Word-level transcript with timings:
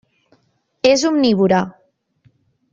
És 0.93 1.05
omnívora. 1.11 1.61